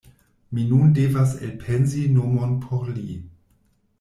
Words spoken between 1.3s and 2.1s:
elpensi